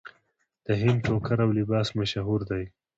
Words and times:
د 0.65 0.67
هند 0.81 0.99
ټوکر 1.05 1.37
او 1.45 1.49
لباس 1.59 1.87
مشهور 1.99 2.41
دی. 2.51 2.63